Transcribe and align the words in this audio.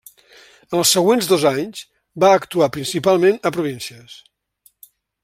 En 0.69 0.77
els 0.77 0.93
següents 0.95 1.27
dos 1.31 1.45
anys 1.49 1.83
va 2.25 2.33
actuar 2.39 2.71
principalment 2.79 3.39
a 3.51 3.53
províncies. 3.59 4.17